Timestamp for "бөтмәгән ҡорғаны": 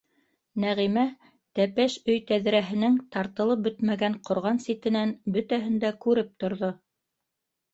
3.67-4.65